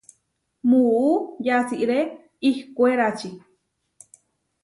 Muú 0.69 1.09
yasiré 1.45 1.99
ihkwérači. 2.49 3.29